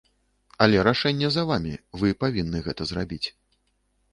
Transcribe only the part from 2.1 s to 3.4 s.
павінны гэта зрабіць.